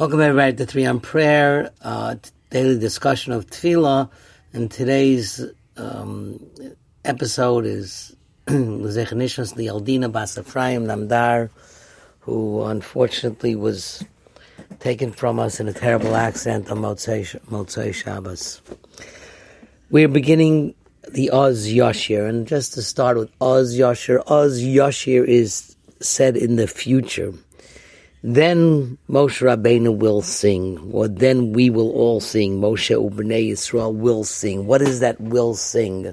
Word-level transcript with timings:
Welcome 0.00 0.22
everybody 0.22 0.56
to 0.56 0.64
Three 0.64 0.86
on 0.86 0.98
Prayer, 1.00 1.72
uh, 1.82 2.14
daily 2.48 2.78
discussion 2.78 3.34
of 3.34 3.48
Tefillah, 3.48 4.08
and 4.54 4.70
today's 4.70 5.44
um, 5.76 6.40
episode 7.04 7.66
is 7.66 8.16
L'Zechanishmas 8.48 9.56
the 9.56 9.66
Aldina 9.66 10.10
Bas 10.10 10.38
Ephraim 10.38 10.86
Namdar, 10.86 11.50
who 12.20 12.62
unfortunately 12.62 13.54
was 13.54 14.02
taken 14.78 15.12
from 15.12 15.38
us 15.38 15.60
in 15.60 15.68
a 15.68 15.74
terrible 15.74 16.16
accident 16.16 16.70
on 16.70 16.78
Motzei, 16.78 17.38
Motzei 17.50 17.92
Shabbos. 17.92 18.62
We're 19.90 20.08
beginning 20.08 20.74
the 21.10 21.28
Oz 21.28 21.66
Yashir, 21.66 22.26
and 22.26 22.48
just 22.48 22.72
to 22.72 22.82
start 22.82 23.18
with 23.18 23.30
Oz 23.42 23.74
Yashir, 23.74 24.22
Oz 24.28 24.62
Yashir 24.62 25.26
is 25.26 25.76
said 26.00 26.38
in 26.38 26.56
the 26.56 26.66
future. 26.66 27.34
Then 28.22 28.98
Moshe 29.08 29.40
Rabbeinu 29.40 29.96
will 29.96 30.20
sing, 30.20 30.90
or 30.92 31.08
then 31.08 31.52
we 31.54 31.70
will 31.70 31.90
all 31.92 32.20
sing. 32.20 32.60
Moshe 32.60 32.94
Ubnei 32.94 33.50
Yisrael 33.50 33.94
will 33.94 34.24
sing. 34.24 34.66
What 34.66 34.82
is 34.82 35.00
that 35.00 35.18
will 35.18 35.54
sing? 35.54 36.12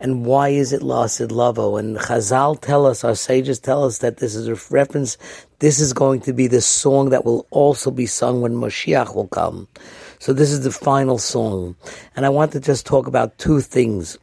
And 0.00 0.24
why 0.24 0.48
is 0.48 0.72
it 0.72 0.80
Lasid 0.80 1.30
Lavo? 1.30 1.76
And 1.76 1.98
Chazal 1.98 2.58
tell 2.60 2.86
us, 2.86 3.04
our 3.04 3.14
sages 3.14 3.58
tell 3.58 3.84
us 3.84 3.98
that 3.98 4.16
this 4.16 4.34
is 4.34 4.48
a 4.48 4.54
reference, 4.74 5.18
this 5.58 5.78
is 5.78 5.92
going 5.92 6.20
to 6.22 6.32
be 6.32 6.46
the 6.46 6.62
song 6.62 7.10
that 7.10 7.26
will 7.26 7.46
also 7.50 7.90
be 7.90 8.06
sung 8.06 8.40
when 8.40 8.54
Moshiach 8.54 9.14
will 9.14 9.28
come. 9.28 9.68
So 10.18 10.32
this 10.32 10.50
is 10.50 10.64
the 10.64 10.70
final 10.70 11.18
song. 11.18 11.76
And 12.14 12.24
I 12.24 12.30
want 12.30 12.52
to 12.52 12.60
just 12.60 12.86
talk 12.86 13.06
about 13.06 13.36
two 13.36 13.60
things. 13.60 14.18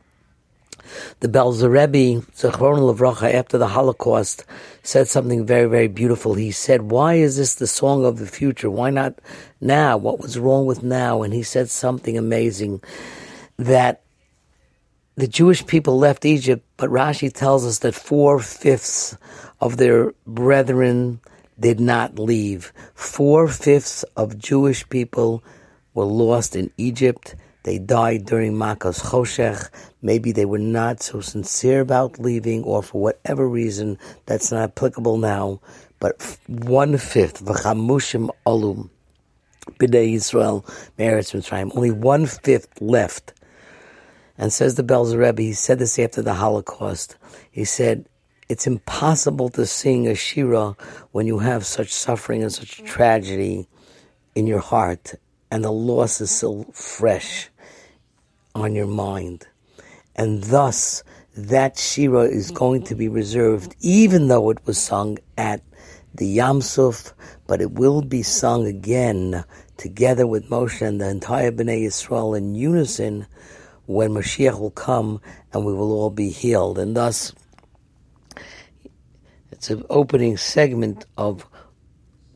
The 1.20 1.28
Belzer 1.28 1.70
Rebbe, 1.70 2.26
Zichrono 2.34 2.94
Livracha, 2.94 3.34
after 3.34 3.58
the 3.58 3.70
Holocaust, 3.70 4.46
said 4.84 5.08
something 5.08 5.46
very, 5.46 5.68
very 5.68 5.88
beautiful. 5.88 6.34
He 6.34 6.52
said, 6.52 6.84
Why 6.84 7.16
is 7.16 7.38
this 7.38 7.56
the 7.56 7.68
song 7.68 8.06
of 8.06 8.20
the 8.20 8.28
future? 8.28 8.70
Why 8.70 8.90
not 8.90 9.20
now? 9.62 9.98
What 9.98 10.20
was 10.20 10.40
wrong 10.40 10.66
with 10.66 10.84
now? 10.84 11.23
And 11.23 11.34
he 11.34 11.44
said 11.44 11.70
something 11.70 12.17
amazing 12.17 12.81
that 13.58 14.02
the 15.16 15.28
Jewish 15.28 15.66
people 15.66 15.98
left 16.00 16.26
Egypt, 16.26 16.66
but 16.78 16.89
Rashi 16.89 17.31
tells 17.31 17.66
us 17.66 17.80
that 17.80 17.94
four 17.94 18.39
fifths 18.39 19.16
of 19.61 19.78
their 19.78 20.14
brethren 20.26 21.22
did 21.59 21.80
not 21.80 22.17
leave. 22.17 22.73
Four 22.95 23.48
fifths 23.48 24.04
of 24.17 24.39
Jewish 24.39 24.88
people 24.89 25.44
were 25.94 26.06
lost 26.06 26.56
in 26.56 26.72
Egypt 26.78 27.36
they 27.64 27.80
died 27.80 28.25
during 28.25 28.53
Makas 28.53 29.02
Choshech. 29.02 29.69
Maybe 30.02 30.31
they 30.31 30.45
were 30.45 30.58
not 30.58 31.02
so 31.02 31.22
sincere 31.22 31.80
about 31.80 32.20
leaving, 32.20 32.64
or 32.64 32.83
for 32.83 33.02
whatever 33.02 33.47
reason, 33.47 33.97
that's 34.25 34.52
not 34.52 34.64
applicable 34.64 35.17
now. 35.17 35.61
But 36.00 36.38
one 36.47 36.97
fifth, 36.97 37.44
v'chamushim 37.44 38.30
olum, 38.45 38.89
b'nei 39.80 40.14
Yisrael, 40.14 40.66
Meretz 41.00 41.33
Mitzrayim, 41.33 41.75
only 41.75 41.92
one 41.92 42.25
fifth 42.25 42.81
left. 42.81 43.33
And 44.38 44.52
says 44.52 44.75
the 44.75 44.83
Belzer 44.83 45.20
Rebbe, 45.20 45.42
he 45.42 45.53
said 45.53 45.80
this 45.80 45.98
after 45.98 46.22
the 46.22 46.33
Holocaust. 46.33 47.16
He 47.50 47.64
said, 47.64 48.05
it's 48.50 48.67
impossible 48.67 49.48
to 49.50 49.66
sing 49.66 50.08
a 50.08 50.16
shira 50.16 50.75
when 51.11 51.27
you 51.27 51.39
have 51.39 51.66
such 51.66 51.94
suffering 51.94 52.44
and 52.44 52.52
such 52.52 52.83
tragedy 52.83 53.70
in 54.36 54.48
your 54.48 54.59
heart, 54.59 55.14
and 55.50 55.64
the 55.64 55.72
loss 55.72 56.20
is 56.20 56.30
still 56.30 56.66
fresh 56.73 57.50
on 58.56 58.76
your 58.76 58.88
mind. 58.88 59.48
And 60.16 60.44
thus, 60.44 61.04
that 61.36 61.78
Shira 61.78 62.23
is 62.23 62.52
going 62.52 62.84
to 62.84 62.95
be 62.95 63.08
reserved, 63.08 63.76
even 63.80 64.28
though 64.28 64.50
it 64.52 64.60
was 64.66 64.78
sung 64.78 65.18
at 65.38 65.62
the 66.14 66.38
Yamsuf, 66.38 67.14
but 67.48 67.62
it 67.62 67.72
will 67.72 68.02
be 68.02 68.22
sung 68.22 68.68
again 68.68 69.44
together 69.78 70.28
with 70.28 70.50
Moshe 70.50 70.82
and 70.82 71.02
the 71.02 71.10
entire 71.10 71.52
Bnei 71.52 71.86
Yisrael 71.86 72.38
in 72.38 72.54
unison 72.54 73.26
when 73.86 74.12
Mashiach 74.12 74.60
will 74.60 74.72
come 74.72 75.20
and 75.52 75.66
we 75.66 75.73
will 75.73 75.92
all 75.92 76.11
be 76.11 76.30
healed. 76.30 76.77
And 76.77 76.95
thus, 76.95 77.33
it's 79.52 79.72
an 79.72 79.83
opening 79.89 80.38
segment 80.38 81.06
of 81.17 81.48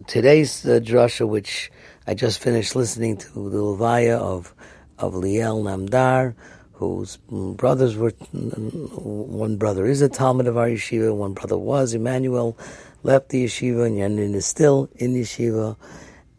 today's 0.07 0.65
uh, 0.65 0.79
drasha, 0.81 1.27
which 1.27 1.71
I 2.07 2.15
just 2.15 2.41
finished 2.41 2.75
listening 2.75 3.17
to 3.17 3.49
the 3.49 3.59
Levaya 3.59 4.17
of 4.17 4.55
of 4.99 5.13
Liel 5.13 5.63
Namdar, 5.63 6.35
whose 6.73 7.17
brothers 7.27 7.95
were, 7.95 8.11
one 8.11 9.57
brother 9.57 9.85
is 9.85 10.01
a 10.01 10.09
talmid 10.09 10.47
of 10.47 10.57
our 10.57 10.69
yeshiva, 10.69 11.15
one 11.15 11.33
brother 11.33 11.57
was, 11.57 11.93
Emmanuel, 11.93 12.57
left 13.03 13.29
the 13.29 13.45
yeshiva, 13.45 13.87
and 13.87 13.97
Yanin 13.97 14.35
is 14.35 14.45
still 14.45 14.89
in 14.95 15.13
yeshiva, 15.15 15.75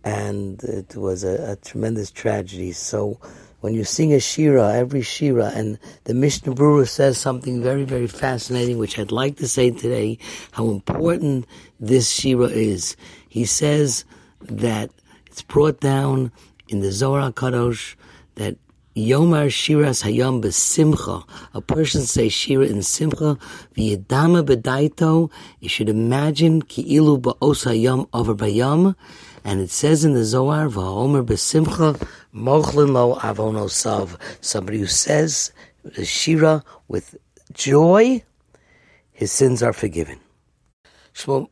and 0.04 0.62
it 0.62 0.94
was 0.94 1.24
a, 1.24 1.52
a 1.52 1.56
tremendous 1.56 2.10
tragedy. 2.10 2.72
So, 2.72 3.18
when 3.60 3.74
you 3.74 3.82
sing 3.82 4.12
a 4.12 4.20
shira, 4.20 4.74
every 4.74 5.02
shira, 5.02 5.50
and 5.52 5.80
the 6.04 6.14
Mishnah 6.14 6.54
Berurah 6.54 6.88
says 6.88 7.18
something 7.18 7.60
very, 7.60 7.82
very 7.82 8.06
fascinating, 8.06 8.78
which 8.78 8.98
I'd 8.98 9.10
like 9.10 9.36
to 9.38 9.48
say 9.48 9.72
today, 9.72 10.18
how 10.52 10.70
important 10.70 11.44
this 11.80 12.08
shira 12.08 12.46
is. 12.46 12.96
He 13.28 13.44
says 13.44 14.04
that 14.42 14.90
it's 15.26 15.42
brought 15.42 15.80
down 15.80 16.30
in 16.68 16.80
the 16.80 16.92
Zohar 16.92 17.32
Kadosh 17.32 17.96
that 18.38 18.56
Yomar 18.96 19.48
Shiras 19.48 20.02
Hayam 20.04 20.42
Besimcha. 20.42 21.28
A 21.54 21.60
person 21.60 22.02
says 22.02 22.32
Shira 22.32 22.66
in 22.66 22.82
Simcha. 22.82 23.36
V'yedama 23.76 24.44
bedaito. 24.44 25.30
You 25.60 25.68
should 25.68 25.88
imagine 25.88 26.62
Ki'ilu 26.62 27.20
ba'os 27.20 27.66
Hayam 27.66 28.08
over 28.12 28.34
Bayam. 28.34 28.94
And 29.44 29.60
it 29.60 29.70
says 29.70 30.04
in 30.04 30.14
the 30.14 30.24
Zohar, 30.24 30.68
V'homer 30.68 31.24
Besimcha 31.24 31.96
Mochlin 32.34 32.92
lo 32.92 33.16
avonosav. 33.16 34.18
Somebody 34.40 34.78
who 34.78 34.86
says 34.86 35.52
the 35.84 36.04
Shira 36.04 36.64
with 36.86 37.16
joy, 37.52 38.22
his 39.12 39.32
sins 39.32 39.62
are 39.62 39.72
forgiven. 39.72 40.20
Shmuel, 41.12 41.48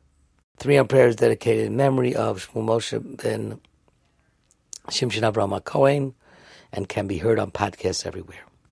three 0.58 0.78
on 0.78 0.86
prayers 0.86 1.16
dedicated 1.16 1.66
in 1.66 1.76
memory 1.76 2.14
of 2.14 2.48
Shmuel 2.48 2.64
Moshe 2.64 3.22
ben 3.22 3.60
Shimshon 4.88 5.26
Abraham 5.26 5.58
Cohen 5.60 6.14
and 6.76 6.88
can 6.88 7.08
be 7.08 7.18
heard 7.18 7.40
on 7.40 7.50
podcasts 7.50 8.06
everywhere. 8.06 8.45